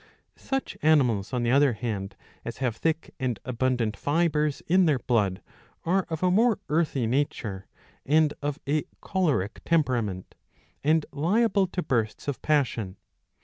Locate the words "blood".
4.97-5.43